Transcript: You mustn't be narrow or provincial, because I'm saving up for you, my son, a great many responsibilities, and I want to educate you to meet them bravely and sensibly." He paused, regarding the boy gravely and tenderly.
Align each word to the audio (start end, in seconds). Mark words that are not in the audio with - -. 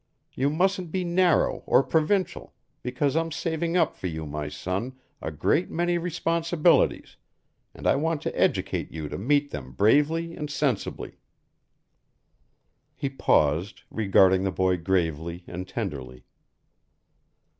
You 0.33 0.49
mustn't 0.49 0.91
be 0.91 1.03
narrow 1.03 1.61
or 1.67 1.83
provincial, 1.83 2.55
because 2.81 3.15
I'm 3.15 3.31
saving 3.31 3.77
up 3.77 3.95
for 3.95 4.07
you, 4.07 4.25
my 4.25 4.49
son, 4.49 4.97
a 5.21 5.29
great 5.29 5.69
many 5.69 5.99
responsibilities, 5.99 7.17
and 7.75 7.85
I 7.85 7.95
want 7.97 8.23
to 8.23 8.35
educate 8.35 8.91
you 8.91 9.07
to 9.09 9.19
meet 9.19 9.51
them 9.51 9.73
bravely 9.73 10.35
and 10.35 10.49
sensibly." 10.49 11.19
He 12.95 13.09
paused, 13.11 13.83
regarding 13.91 14.41
the 14.43 14.49
boy 14.51 14.77
gravely 14.77 15.43
and 15.45 15.67
tenderly. 15.67 16.23